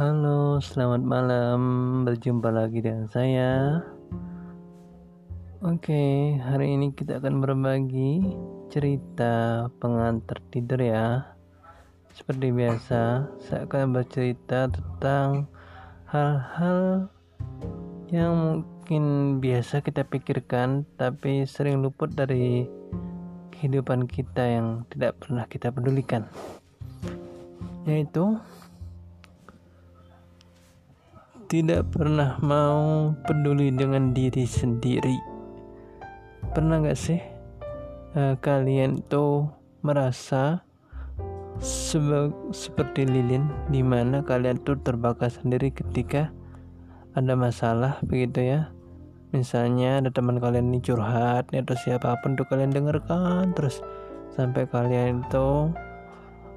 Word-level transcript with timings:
Halo, 0.00 0.56
selamat 0.64 1.04
malam. 1.04 1.60
Berjumpa 2.08 2.48
lagi 2.48 2.80
dengan 2.80 3.04
saya. 3.12 3.84
Oke, 5.60 6.40
hari 6.40 6.72
ini 6.72 6.96
kita 6.96 7.20
akan 7.20 7.44
berbagi 7.44 8.24
cerita 8.72 9.68
pengantar 9.76 10.40
tidur 10.48 10.80
ya. 10.80 11.36
Seperti 12.16 12.48
biasa, 12.48 13.28
saya 13.44 13.68
akan 13.68 13.92
bercerita 13.92 14.72
tentang 14.72 15.44
hal-hal 16.08 17.12
yang 18.08 18.64
mungkin 18.64 19.36
biasa 19.36 19.84
kita 19.84 20.08
pikirkan 20.08 20.88
tapi 20.96 21.44
sering 21.44 21.84
luput 21.84 22.08
dari 22.16 22.64
kehidupan 23.52 24.08
kita 24.08 24.48
yang 24.48 24.88
tidak 24.88 25.20
pernah 25.20 25.44
kita 25.44 25.68
pedulikan. 25.68 26.24
Yaitu 27.84 28.40
tidak 31.50 31.90
pernah 31.90 32.38
mau 32.46 33.10
peduli 33.26 33.74
dengan 33.74 34.14
diri 34.14 34.46
sendiri. 34.46 35.18
Pernah 36.54 36.78
gak 36.86 36.94
sih 36.94 37.18
uh, 38.14 38.38
kalian 38.38 39.02
tuh 39.10 39.50
merasa 39.82 40.62
sebe 41.58 42.30
seperti 42.54 43.02
lilin 43.02 43.50
di 43.66 43.82
mana 43.82 44.22
kalian 44.22 44.62
tuh 44.62 44.78
terbakar 44.78 45.26
sendiri 45.26 45.74
ketika 45.74 46.30
ada 47.18 47.34
masalah 47.34 47.98
begitu 48.06 48.46
ya? 48.46 48.70
Misalnya 49.34 49.98
ada 49.98 50.14
teman 50.14 50.38
kalian 50.38 50.70
ini 50.70 50.78
curhat 50.78 51.50
atau 51.50 51.76
siapa 51.82 52.14
pun 52.22 52.38
tuh 52.38 52.46
kalian 52.46 52.70
dengarkan 52.70 53.50
terus 53.58 53.82
sampai 54.38 54.70
kalian 54.70 55.26
itu 55.26 55.74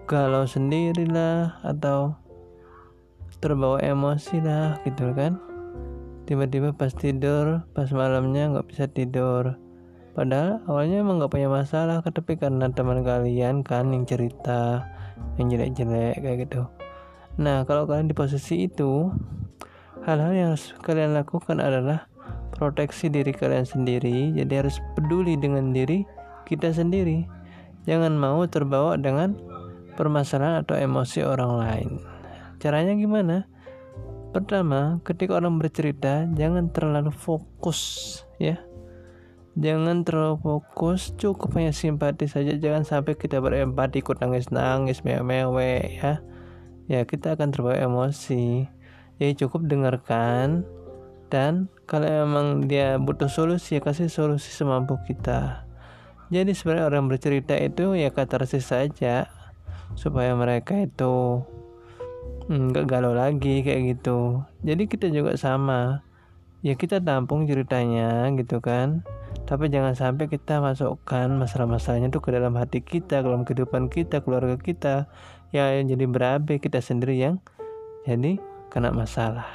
galau 0.05 0.45
sendirilah 0.45 1.57
atau 1.65 2.13
terbawa 3.39 3.81
emosi 3.81 4.41
lah 4.43 4.77
gitu 4.85 5.13
kan. 5.15 5.39
Tiba-tiba 6.23 6.71
pas 6.73 6.93
tidur 6.93 7.65
pas 7.73 7.89
malamnya 7.89 8.53
nggak 8.53 8.67
bisa 8.69 8.85
tidur. 8.89 9.57
Padahal 10.13 10.61
awalnya 10.69 11.01
emang 11.01 11.17
nggak 11.17 11.33
punya 11.33 11.49
masalah 11.49 12.05
tapi 12.05 12.37
karena 12.37 12.69
teman 12.69 13.01
kalian 13.01 13.65
kan 13.65 13.89
yang 13.89 14.05
cerita 14.05 14.85
yang 15.41 15.49
jelek-jelek 15.49 16.21
kayak 16.21 16.37
gitu. 16.45 16.69
Nah 17.41 17.65
kalau 17.65 17.89
kalian 17.89 18.11
di 18.11 18.15
posisi 18.15 18.69
itu 18.69 19.09
hal-hal 20.05 20.31
yang 20.37 20.47
harus 20.53 20.77
kalian 20.85 21.17
lakukan 21.17 21.57
adalah 21.57 22.05
proteksi 22.53 23.09
diri 23.09 23.33
kalian 23.33 23.65
sendiri. 23.65 24.37
Jadi 24.37 24.53
harus 24.53 24.77
peduli 24.93 25.33
dengan 25.33 25.73
diri 25.73 26.05
kita 26.45 26.69
sendiri. 26.69 27.25
Jangan 27.89 28.15
mau 28.15 28.45
terbawa 28.47 28.95
dengan 28.95 29.35
permasalahan 29.99 30.63
atau 30.63 30.77
emosi 30.77 31.19
orang 31.25 31.53
lain 31.59 32.13
Caranya 32.63 32.95
gimana? 32.95 33.43
Pertama, 34.31 35.03
ketika 35.03 35.35
orang 35.35 35.59
bercerita, 35.59 36.31
jangan 36.31 36.71
terlalu 36.71 37.11
fokus 37.11 38.23
ya. 38.39 38.55
Jangan 39.59 40.07
terlalu 40.07 40.39
fokus, 40.39 41.11
cukup 41.19 41.59
hanya 41.59 41.75
simpati 41.75 42.25
saja, 42.31 42.55
jangan 42.55 42.87
sampai 42.87 43.19
kita 43.19 43.43
berempati 43.43 43.99
ikut 43.99 44.23
nangis-nangis, 44.23 45.03
mewe-mewe 45.03 45.99
ya. 45.99 46.23
Ya, 46.87 47.03
kita 47.03 47.35
akan 47.35 47.51
terbawa 47.51 47.75
emosi. 47.83 48.63
Jadi 49.19 49.33
cukup 49.43 49.67
dengarkan 49.67 50.63
dan 51.27 51.67
kalau 51.83 52.07
emang 52.07 52.71
dia 52.71 52.95
butuh 52.95 53.27
solusi, 53.27 53.75
ya 53.75 53.81
kasih 53.83 54.07
solusi 54.07 54.55
semampu 54.55 54.95
kita. 55.03 55.67
Jadi 56.31 56.55
sebenarnya 56.55 56.87
orang 56.87 57.11
bercerita 57.11 57.59
itu 57.59 57.91
ya 57.93 58.09
katarsis 58.09 58.71
saja 58.71 59.27
supaya 59.93 60.33
mereka 60.33 60.79
itu 60.81 61.45
nggak 62.47 62.85
galau 62.87 63.15
lagi 63.15 63.63
kayak 63.63 63.95
gitu. 63.97 64.43
Jadi 64.63 64.83
kita 64.87 65.07
juga 65.11 65.35
sama. 65.39 66.03
Ya 66.63 66.79
kita 66.79 67.03
tampung 67.03 67.43
ceritanya 67.47 68.31
gitu 68.35 68.63
kan. 68.63 69.03
Tapi 69.43 69.67
jangan 69.67 69.95
sampai 69.95 70.31
kita 70.31 70.63
masukkan 70.63 71.27
masalah-masalahnya 71.27 72.07
tuh 72.07 72.23
ke 72.23 72.31
dalam 72.31 72.55
hati 72.55 72.79
kita 72.79 73.19
dalam 73.19 73.43
kehidupan 73.43 73.91
kita 73.91 74.23
keluarga 74.23 74.55
kita. 74.55 75.11
Ya 75.51 75.75
yang 75.75 75.91
jadi 75.91 76.05
berabe 76.07 76.57
kita 76.63 76.79
sendiri 76.79 77.19
yang 77.19 77.43
jadi 78.07 78.39
kena 78.71 78.95
masalah. 78.95 79.47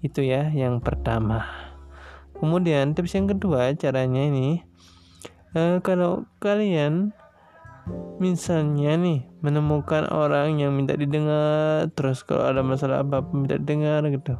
Itu 0.00 0.22
ya 0.22 0.50
yang 0.54 0.78
pertama. 0.78 1.46
Kemudian 2.38 2.94
tips 2.94 3.18
yang 3.18 3.26
kedua 3.26 3.74
caranya 3.74 4.22
ini 4.22 4.62
eh, 5.58 5.82
kalau 5.82 6.26
kalian 6.38 7.10
misalnya 8.18 8.98
nih 8.98 9.22
menemukan 9.40 10.10
orang 10.10 10.58
yang 10.58 10.74
minta 10.74 10.98
didengar 10.98 11.86
terus 11.94 12.26
kalau 12.26 12.44
ada 12.46 12.66
masalah 12.66 13.06
apa 13.06 13.22
minta 13.30 13.56
dengar 13.56 14.02
gitu. 14.10 14.34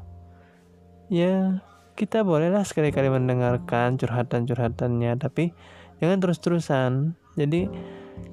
Ya 1.09 1.63
kita 1.95 2.23
bolehlah 2.23 2.63
sekali-kali 2.63 3.11
mendengarkan 3.11 3.99
curhatan-curhatannya 3.99 5.19
tapi 5.19 5.55
jangan 6.03 6.19
terus-terusan. 6.23 6.91
Jadi 7.39 7.71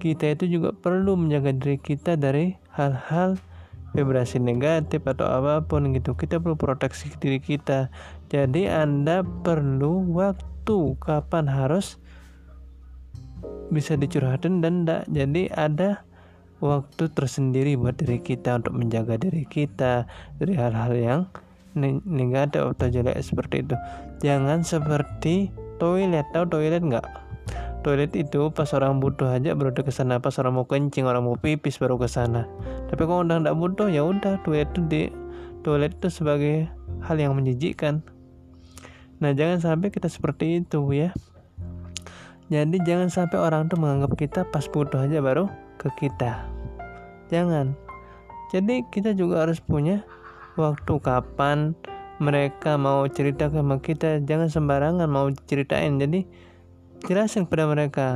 kita 0.02 0.34
itu 0.34 0.60
juga 0.60 0.74
perlu 0.74 1.18
menjaga 1.18 1.54
diri 1.54 1.78
kita 1.78 2.18
dari 2.18 2.58
hal-hal 2.74 3.38
vibrasi 3.96 4.44
negatif 4.44 5.02
atau 5.08 5.26
apa 5.26 5.64
pun 5.64 5.94
gitu. 5.96 6.14
Kita 6.14 6.42
perlu 6.42 6.60
proteksi 6.60 7.10
diri 7.22 7.40
kita. 7.40 7.90
Jadi 8.28 8.68
anda 8.68 9.24
perlu 9.24 10.14
waktu. 10.14 10.98
Kapan 10.98 11.46
harus 11.46 12.02
bisa 13.74 13.98
dicurhatin 13.98 14.62
dan 14.62 14.86
tidak 14.86 15.04
jadi 15.10 15.44
ada 15.54 15.90
waktu 16.64 17.12
tersendiri 17.12 17.76
buat 17.76 18.00
diri 18.00 18.22
kita 18.24 18.64
untuk 18.64 18.74
menjaga 18.78 19.20
diri 19.20 19.44
kita 19.44 20.08
dari 20.40 20.54
hal-hal 20.56 20.94
yang 20.96 21.22
negatif 22.08 22.72
atau 22.76 22.88
jelek 22.88 23.20
seperti 23.20 23.68
itu. 23.68 23.76
Jangan 24.24 24.64
seperti 24.64 25.52
toilet 25.78 26.24
tahu 26.32 26.48
toilet 26.48 26.80
nggak? 26.80 27.04
Toilet 27.84 28.16
itu 28.18 28.50
pas 28.50 28.72
orang 28.74 28.98
butuh 28.98 29.38
aja 29.38 29.54
baru 29.54 29.76
ke 29.76 29.94
sana 29.94 30.18
pas 30.18 30.34
orang 30.42 30.58
mau 30.58 30.66
kencing 30.66 31.06
orang 31.06 31.22
mau 31.22 31.38
pipis 31.38 31.78
baru 31.78 32.00
ke 32.00 32.08
sana. 32.10 32.48
Tapi 32.90 33.04
kalau 33.06 33.28
udah 33.28 33.46
nggak 33.46 33.58
butuh 33.60 33.92
ya 33.92 34.02
udah 34.02 34.42
toilet 34.42 34.72
itu 34.74 34.82
di 34.88 35.02
toilet 35.62 35.94
itu 36.00 36.10
sebagai 36.10 36.72
hal 37.04 37.20
yang 37.20 37.36
menjijikkan. 37.36 38.02
Nah 39.20 39.36
jangan 39.36 39.62
sampai 39.62 39.92
kita 39.92 40.08
seperti 40.10 40.64
itu 40.64 40.82
ya 40.96 41.12
jadi 42.46 42.78
jangan 42.86 43.10
sampai 43.10 43.42
orang 43.42 43.66
tuh 43.66 43.82
menganggap 43.82 44.14
kita 44.14 44.46
pas 44.46 44.70
butuh 44.70 45.02
aja 45.02 45.18
baru 45.18 45.50
ke 45.82 45.90
kita. 45.98 46.46
Jangan. 47.34 47.74
Jadi 48.54 48.86
kita 48.94 49.18
juga 49.18 49.50
harus 49.50 49.58
punya 49.58 50.06
waktu 50.54 50.94
kapan 51.02 51.74
mereka 52.22 52.78
mau 52.78 53.10
cerita 53.10 53.50
sama 53.50 53.82
kita. 53.82 54.22
Jangan 54.22 54.54
sembarangan 54.54 55.10
mau 55.10 55.26
ceritain. 55.50 55.98
Jadi 55.98 56.22
jelasin 57.10 57.50
kepada 57.50 57.66
mereka. 57.66 58.08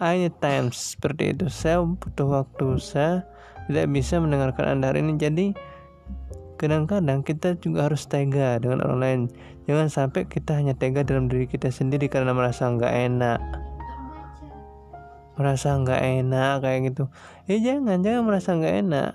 I 0.00 0.16
need 0.16 0.40
time 0.40 0.72
seperti 0.72 1.36
itu. 1.36 1.52
Saya 1.52 1.84
butuh 1.84 2.40
waktu. 2.40 2.80
Saya 2.80 3.28
tidak 3.68 3.92
bisa 3.92 4.16
mendengarkan 4.16 4.80
Anda 4.80 4.96
hari 4.96 5.04
ini. 5.04 5.20
Jadi 5.20 5.46
kadang-kadang 6.60 7.24
kita 7.24 7.56
juga 7.56 7.88
harus 7.88 8.04
tega 8.04 8.60
dengan 8.60 8.84
orang 8.84 9.00
lain 9.00 9.22
Jangan 9.70 9.86
sampai 9.86 10.26
kita 10.26 10.58
hanya 10.58 10.74
tega 10.74 11.06
dalam 11.06 11.30
diri 11.30 11.46
kita 11.46 11.70
sendiri 11.70 12.10
karena 12.10 12.34
merasa 12.34 12.66
nggak 12.66 12.90
enak. 12.90 13.38
Merasa 15.38 15.78
nggak 15.78 16.02
enak 16.26 16.54
kayak 16.66 16.80
gitu. 16.90 17.04
Ya 17.46 17.56
jangan, 17.62 18.02
jangan 18.02 18.22
merasa 18.26 18.58
nggak 18.58 18.76
enak. 18.82 19.10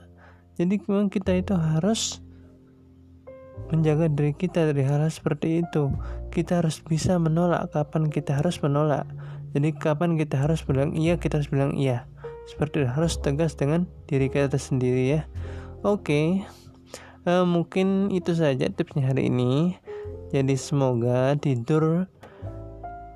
Jadi 0.56 0.80
memang 0.88 1.12
kita 1.12 1.36
itu 1.36 1.60
harus 1.60 2.24
menjaga 3.68 4.08
diri 4.08 4.32
kita 4.32 4.72
dari 4.72 4.88
hal, 4.88 5.04
hal 5.04 5.12
seperti 5.12 5.60
itu. 5.60 5.92
Kita 6.32 6.64
harus 6.64 6.80
bisa 6.80 7.20
menolak 7.20 7.76
kapan 7.76 8.08
kita 8.08 8.40
harus 8.40 8.56
menolak. 8.64 9.04
Jadi 9.52 9.76
kapan 9.76 10.16
kita 10.16 10.40
harus 10.40 10.64
bilang 10.64 10.96
iya, 10.96 11.20
kita 11.20 11.44
harus 11.44 11.52
bilang 11.52 11.76
iya. 11.76 12.08
Seperti 12.48 12.88
itu 12.88 12.88
harus 12.88 13.20
tegas 13.20 13.60
dengan 13.60 13.92
diri 14.08 14.32
kita 14.32 14.56
sendiri 14.56 15.20
ya. 15.20 15.22
Oke. 15.84 16.00
Okay. 16.00 16.65
Uh, 17.26 17.42
mungkin 17.42 18.14
itu 18.14 18.38
saja 18.38 18.70
tipsnya 18.70 19.10
hari 19.10 19.34
ini. 19.34 19.76
Jadi 20.30 20.54
semoga 20.58 21.34
tidur 21.42 22.06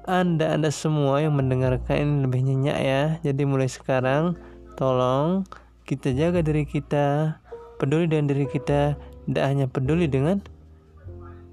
anda 0.10 0.58
Anda 0.58 0.74
semua 0.74 1.22
yang 1.22 1.38
mendengarkan 1.38 2.26
lebih 2.26 2.42
nyenyak 2.42 2.80
ya. 2.82 3.04
Jadi 3.22 3.46
mulai 3.46 3.70
sekarang 3.70 4.34
tolong 4.74 5.46
kita 5.86 6.18
jaga 6.18 6.42
diri 6.42 6.66
kita, 6.66 7.38
peduli 7.78 8.10
dengan 8.10 8.34
diri 8.34 8.50
kita, 8.50 8.98
tidak 8.98 9.44
hanya 9.46 9.70
peduli 9.70 10.10
dengan 10.10 10.42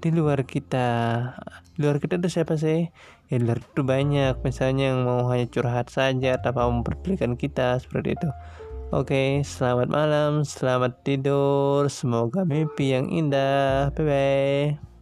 di 0.01 0.09
luar 0.09 0.41
kita. 0.41 0.89
Di 1.77 1.85
luar 1.85 2.01
kita 2.01 2.17
itu 2.17 2.33
siapa 2.33 2.57
sih? 2.57 2.89
Ya 3.29 3.37
di 3.37 3.45
luar 3.45 3.61
itu 3.61 3.85
banyak, 3.85 4.41
misalnya 4.41 4.89
yang 4.89 5.05
mau 5.05 5.29
hanya 5.29 5.45
curhat 5.53 5.93
saja 5.93 6.41
tanpa 6.41 6.65
memperdulikan 6.65 7.37
kita 7.37 7.77
seperti 7.77 8.17
itu. 8.17 8.29
Oke, 8.95 9.43
selamat 9.43 9.87
malam, 9.91 10.31
selamat 10.47 10.91
tidur, 11.03 11.91
semoga 11.91 12.39
mimpi 12.47 12.95
yang 12.95 13.11
indah. 13.11 13.91
Bye 13.95 14.03
bye. 14.07 14.96